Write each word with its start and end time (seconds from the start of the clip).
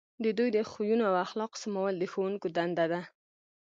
د 0.23 0.25
دوی 0.37 0.49
د 0.53 0.57
خویونو 0.69 1.03
او 1.09 1.15
اخلاقو 1.25 1.59
سمول 1.63 1.93
د 1.99 2.03
ښوونکو 2.11 2.47
دنده 2.57 2.85
ده. 2.91 3.01